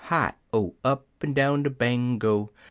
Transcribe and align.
Hi 0.05 0.33
O! 0.51 0.73
Up'n 0.83 1.35
down 1.35 1.61
de 1.61 1.69
Bango!) 1.69 2.49